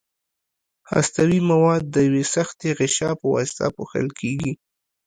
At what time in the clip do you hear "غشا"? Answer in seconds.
2.79-3.09